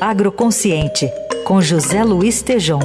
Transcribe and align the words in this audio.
Agroconsciente, 0.00 1.10
com 1.44 1.60
José 1.62 2.02
Luiz 2.02 2.42
Tejom. 2.42 2.80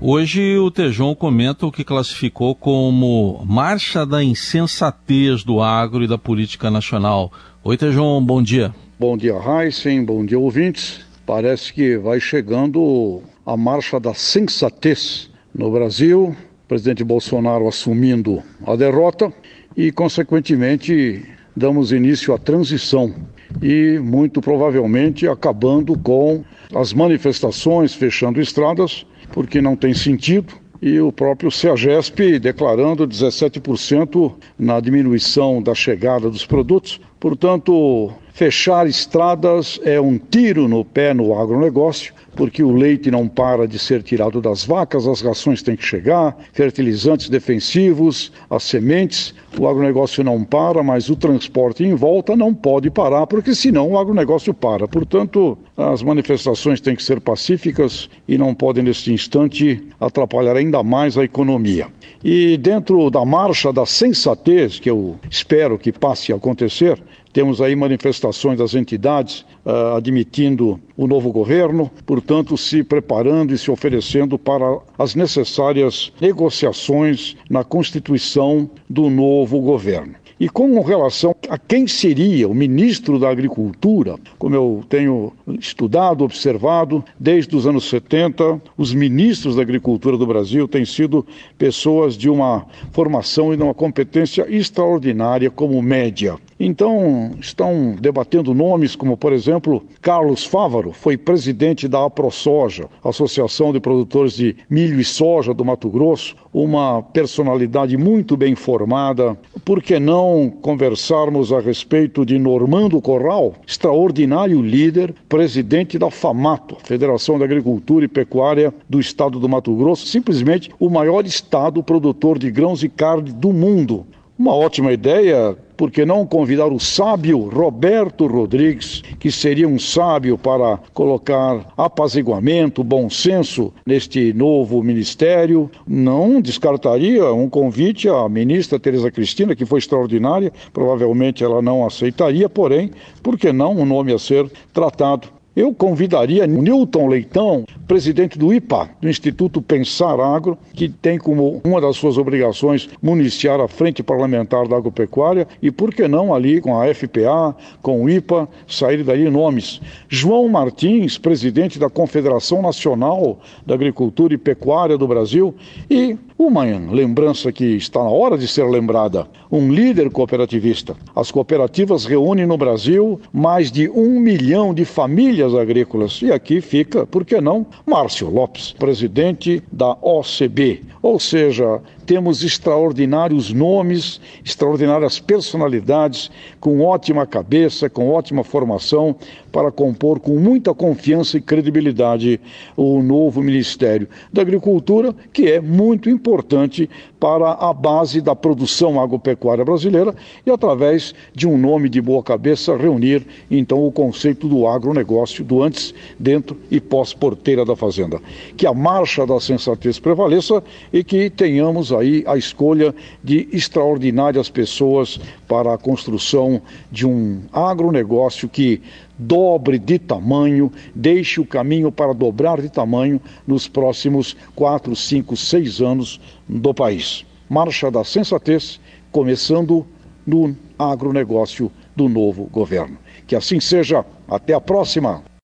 Hoje 0.00 0.58
o 0.58 0.70
Tejon 0.70 1.14
comenta 1.14 1.64
o 1.64 1.72
que 1.72 1.84
classificou 1.84 2.54
como 2.54 3.44
marcha 3.46 4.04
da 4.04 4.22
insensatez 4.22 5.44
do 5.44 5.62
agro 5.62 6.02
e 6.02 6.08
da 6.08 6.18
política 6.18 6.70
nacional. 6.70 7.32
Oi, 7.62 7.76
Tejon, 7.76 8.20
bom 8.22 8.42
dia. 8.42 8.74
Bom 8.98 9.16
dia, 9.16 9.34
Heisen, 9.34 10.04
bom 10.04 10.24
dia, 10.24 10.38
ouvintes. 10.38 11.00
Parece 11.24 11.72
que 11.72 11.96
vai 11.96 12.20
chegando 12.20 13.22
a 13.46 13.56
marcha 13.56 14.00
da 14.00 14.12
sensatez 14.12 15.30
no 15.54 15.70
Brasil, 15.70 16.34
o 16.64 16.68
presidente 16.68 17.04
Bolsonaro 17.04 17.68
assumindo 17.68 18.42
a 18.66 18.74
derrota 18.74 19.32
e, 19.76 19.92
consequentemente, 19.92 21.24
damos 21.56 21.92
início 21.92 22.34
à 22.34 22.38
transição 22.38 23.14
e, 23.60 23.98
muito 23.98 24.40
provavelmente, 24.40 25.28
acabando 25.28 25.98
com 25.98 26.44
as 26.74 26.92
manifestações, 26.92 27.94
fechando 27.94 28.40
estradas 28.40 29.04
porque 29.32 29.60
não 29.60 29.74
tem 29.74 29.92
sentido. 29.94 30.54
E 30.80 30.98
o 31.00 31.12
próprio 31.12 31.48
CEAGESP 31.48 32.40
declarando 32.40 33.06
17% 33.06 34.34
na 34.58 34.80
diminuição 34.80 35.62
da 35.62 35.74
chegada 35.74 36.28
dos 36.28 36.44
produtos. 36.44 37.00
Portanto, 37.20 38.12
fechar 38.32 38.88
estradas 38.88 39.80
é 39.84 40.00
um 40.00 40.18
tiro 40.18 40.66
no 40.66 40.84
pé 40.84 41.14
no 41.14 41.38
agronegócio, 41.38 42.12
porque 42.34 42.62
o 42.62 42.72
leite 42.72 43.10
não 43.10 43.28
para 43.28 43.66
de 43.66 43.78
ser 43.78 44.02
tirado 44.02 44.40
das 44.40 44.64
vacas, 44.64 45.06
as 45.06 45.20
rações 45.20 45.62
têm 45.62 45.76
que 45.76 45.84
chegar, 45.84 46.36
fertilizantes 46.52 47.28
defensivos, 47.28 48.32
as 48.48 48.62
sementes. 48.62 49.34
O 49.58 49.68
agronegócio 49.68 50.24
não 50.24 50.42
para, 50.42 50.82
mas 50.82 51.10
o 51.10 51.16
transporte 51.16 51.84
em 51.84 51.94
volta 51.94 52.34
não 52.34 52.54
pode 52.54 52.90
parar, 52.90 53.26
porque 53.26 53.54
senão 53.54 53.90
o 53.90 53.98
agronegócio 53.98 54.54
para. 54.54 54.88
Portanto, 54.88 55.58
as 55.76 56.02
manifestações 56.02 56.80
têm 56.80 56.96
que 56.96 57.02
ser 57.02 57.20
pacíficas 57.20 58.08
e 58.26 58.38
não 58.38 58.54
podem, 58.54 58.84
neste 58.84 59.12
instante, 59.12 59.86
atrapalhar 60.00 60.56
ainda 60.56 60.82
mais 60.82 61.18
a 61.18 61.24
economia. 61.24 61.88
E 62.24 62.56
dentro 62.56 63.10
da 63.10 63.24
marcha 63.24 63.72
da 63.72 63.84
sensatez, 63.84 64.78
que 64.78 64.88
eu 64.88 65.16
espero 65.30 65.78
que 65.78 65.92
passe 65.92 66.32
a 66.32 66.36
acontecer, 66.36 67.02
temos 67.32 67.60
aí 67.62 67.74
manifestações 67.74 68.58
das 68.58 68.74
entidades 68.74 69.44
uh, 69.64 69.96
admitindo 69.96 70.78
o 70.96 71.06
novo 71.06 71.32
governo, 71.32 71.90
portanto, 72.22 72.56
se 72.56 72.84
preparando 72.84 73.52
e 73.52 73.58
se 73.58 73.68
oferecendo 73.68 74.38
para 74.38 74.78
as 74.96 75.16
necessárias 75.16 76.12
negociações 76.20 77.36
na 77.50 77.64
constituição 77.64 78.70
do 78.88 79.10
novo 79.10 79.60
governo. 79.60 80.14
E 80.38 80.48
com 80.48 80.80
relação 80.80 81.36
a 81.48 81.58
quem 81.58 81.86
seria 81.86 82.48
o 82.48 82.54
ministro 82.54 83.18
da 83.18 83.28
Agricultura, 83.28 84.16
como 84.38 84.54
eu 84.54 84.84
tenho 84.88 85.32
estudado, 85.58 86.24
observado, 86.24 87.04
desde 87.18 87.54
os 87.54 87.66
anos 87.66 87.88
70, 87.88 88.60
os 88.76 88.92
ministros 88.92 89.56
da 89.56 89.62
Agricultura 89.62 90.16
do 90.16 90.26
Brasil 90.26 90.66
têm 90.66 90.84
sido 90.84 91.24
pessoas 91.56 92.16
de 92.16 92.28
uma 92.28 92.66
formação 92.92 93.52
e 93.52 93.56
de 93.56 93.62
uma 93.62 93.74
competência 93.74 94.46
extraordinária 94.48 95.50
como 95.50 95.80
média. 95.80 96.36
Então, 96.64 97.32
estão 97.40 97.96
debatendo 98.00 98.54
nomes 98.54 98.94
como, 98.94 99.16
por 99.16 99.32
exemplo, 99.32 99.82
Carlos 100.00 100.44
Fávaro, 100.44 100.92
foi 100.92 101.16
presidente 101.16 101.88
da 101.88 102.04
AproSoja, 102.04 102.88
Associação 103.02 103.72
de 103.72 103.80
Produtores 103.80 104.34
de 104.34 104.54
Milho 104.70 105.00
e 105.00 105.04
Soja 105.04 105.52
do 105.52 105.64
Mato 105.64 105.90
Grosso, 105.90 106.36
uma 106.54 107.02
personalidade 107.02 107.96
muito 107.96 108.36
bem 108.36 108.54
formada. 108.54 109.36
Por 109.64 109.82
que 109.82 109.98
não 109.98 110.48
conversarmos 110.62 111.52
a 111.52 111.58
respeito 111.58 112.24
de 112.24 112.38
Normando 112.38 113.00
Corral, 113.00 113.54
extraordinário 113.66 114.62
líder, 114.62 115.12
presidente 115.28 115.98
da 115.98 116.12
FAMATO, 116.12 116.76
Federação 116.84 117.40
da 117.40 117.44
Agricultura 117.44 118.04
e 118.04 118.08
Pecuária 118.08 118.72
do 118.88 119.00
Estado 119.00 119.40
do 119.40 119.48
Mato 119.48 119.74
Grosso, 119.74 120.06
simplesmente 120.06 120.70
o 120.78 120.88
maior 120.88 121.26
estado 121.26 121.82
produtor 121.82 122.38
de 122.38 122.52
grãos 122.52 122.84
e 122.84 122.88
carne 122.88 123.32
do 123.32 123.52
mundo. 123.52 124.06
Uma 124.38 124.54
ótima 124.54 124.92
ideia, 124.92 125.56
por 125.82 125.90
que 125.90 126.06
não 126.06 126.24
convidar 126.24 126.68
o 126.68 126.78
sábio 126.78 127.48
Roberto 127.48 128.28
Rodrigues, 128.28 129.02
que 129.18 129.32
seria 129.32 129.66
um 129.66 129.80
sábio 129.80 130.38
para 130.38 130.78
colocar 130.94 131.72
apaziguamento, 131.76 132.84
bom 132.84 133.10
senso 133.10 133.74
neste 133.84 134.32
novo 134.32 134.80
ministério? 134.80 135.68
Não 135.84 136.40
descartaria 136.40 137.32
um 137.32 137.50
convite 137.50 138.08
à 138.08 138.28
ministra 138.28 138.78
Tereza 138.78 139.10
Cristina, 139.10 139.56
que 139.56 139.66
foi 139.66 139.80
extraordinária, 139.80 140.52
provavelmente 140.72 141.42
ela 141.42 141.60
não 141.60 141.84
aceitaria, 141.84 142.48
porém, 142.48 142.92
por 143.20 143.36
que 143.36 143.52
não 143.52 143.76
um 143.76 143.84
nome 143.84 144.12
a 144.12 144.20
ser 144.20 144.48
tratado? 144.72 145.26
Eu 145.56 145.74
convidaria 145.74 146.46
Newton 146.46 147.08
Leitão, 147.08 147.64
presidente 147.92 148.38
do 148.38 148.54
IPA, 148.54 148.88
do 149.02 149.06
Instituto 149.06 149.60
Pensar 149.60 150.18
Agro, 150.18 150.56
que 150.72 150.88
tem 150.88 151.18
como 151.18 151.60
uma 151.62 151.78
das 151.78 151.94
suas 151.94 152.16
obrigações 152.16 152.88
municiar 153.02 153.60
a 153.60 153.68
Frente 153.68 154.02
Parlamentar 154.02 154.66
da 154.66 154.78
Agropecuária 154.78 155.46
e, 155.60 155.70
por 155.70 155.92
que 155.92 156.08
não, 156.08 156.34
ali 156.34 156.58
com 156.58 156.80
a 156.80 156.86
FPA, 156.94 157.54
com 157.82 158.02
o 158.02 158.08
IPA, 158.08 158.48
sair 158.66 159.04
daí 159.04 159.28
nomes. 159.28 159.78
João 160.08 160.48
Martins, 160.48 161.18
presidente 161.18 161.78
da 161.78 161.90
Confederação 161.90 162.62
Nacional 162.62 163.38
da 163.66 163.74
Agricultura 163.74 164.32
e 164.32 164.38
Pecuária 164.38 164.96
do 164.96 165.06
Brasil 165.06 165.54
e 165.90 166.16
uma 166.38 166.64
lembrança 166.64 167.52
que 167.52 167.64
está 167.76 168.02
na 168.02 168.10
hora 168.10 168.36
de 168.36 168.48
ser 168.48 168.64
lembrada: 168.64 169.28
um 169.50 169.72
líder 169.72 170.10
cooperativista. 170.10 170.96
As 171.14 171.30
cooperativas 171.30 172.04
reúnem 172.04 172.46
no 172.46 172.56
Brasil 172.56 173.20
mais 173.32 173.70
de 173.70 173.88
um 173.88 174.18
milhão 174.18 174.74
de 174.74 174.84
famílias 174.84 175.54
agrícolas. 175.54 176.20
E 176.22 176.32
aqui 176.32 176.60
fica, 176.60 177.06
por 177.06 177.24
que 177.24 177.40
não, 177.40 177.66
Márcio 177.86 178.30
Lopes, 178.30 178.72
presidente 178.72 179.62
da 179.70 179.96
OCB. 180.00 180.82
Ou 181.02 181.18
seja, 181.18 181.80
temos 182.06 182.42
extraordinários 182.42 183.52
nomes, 183.52 184.20
extraordinárias 184.44 185.18
personalidades, 185.18 186.30
com 186.60 186.80
ótima 186.80 187.26
cabeça, 187.26 187.88
com 187.88 188.10
ótima 188.10 188.44
formação, 188.44 189.16
para 189.50 189.70
compor 189.70 190.18
com 190.18 190.38
muita 190.38 190.72
confiança 190.72 191.36
e 191.36 191.40
credibilidade 191.40 192.40
o 192.76 193.02
novo 193.02 193.42
Ministério 193.42 194.08
da 194.32 194.42
Agricultura, 194.42 195.14
que 195.32 195.50
é 195.50 195.60
muito 195.60 196.08
importante 196.08 196.88
para 197.20 197.52
a 197.52 197.72
base 197.72 198.20
da 198.20 198.34
produção 198.34 199.00
agropecuária 199.00 199.64
brasileira 199.64 200.14
e, 200.44 200.50
através 200.50 201.14
de 201.34 201.46
um 201.46 201.56
nome 201.56 201.88
de 201.88 202.00
boa 202.00 202.22
cabeça, 202.22 202.76
reunir 202.76 203.24
então 203.50 203.86
o 203.86 203.92
conceito 203.92 204.48
do 204.48 204.66
agronegócio, 204.66 205.44
do 205.44 205.62
antes, 205.62 205.94
dentro 206.18 206.56
e 206.70 206.80
pós-porteira 206.80 207.64
da 207.64 207.76
fazenda. 207.76 208.20
Que 208.56 208.66
a 208.66 208.74
marcha 208.74 209.26
da 209.26 209.38
sensatez 209.38 210.00
prevaleça 210.00 210.62
e 210.92 211.04
que 211.04 211.30
tenhamos 211.30 211.91
aí 211.92 212.24
a 212.26 212.36
escolha 212.36 212.94
de 213.22 213.48
extraordinárias 213.52 214.48
pessoas 214.48 215.20
para 215.46 215.74
a 215.74 215.78
construção 215.78 216.60
de 216.90 217.06
um 217.06 217.42
agronegócio 217.52 218.48
que 218.48 218.82
dobre 219.18 219.78
de 219.78 219.98
tamanho, 219.98 220.72
deixe 220.94 221.40
o 221.40 221.46
caminho 221.46 221.92
para 221.92 222.12
dobrar 222.12 222.60
de 222.60 222.68
tamanho 222.68 223.20
nos 223.46 223.68
próximos 223.68 224.36
quatro, 224.54 224.96
cinco, 224.96 225.36
seis 225.36 225.80
anos 225.80 226.20
do 226.48 226.74
país. 226.74 227.24
Marcha 227.48 227.90
da 227.90 228.02
sensatez, 228.02 228.80
começando 229.10 229.86
no 230.26 230.56
agronegócio 230.78 231.70
do 231.94 232.08
novo 232.08 232.44
governo. 232.44 232.96
Que 233.26 233.36
assim 233.36 233.60
seja. 233.60 234.04
Até 234.28 234.54
a 234.54 234.60
próxima. 234.60 235.22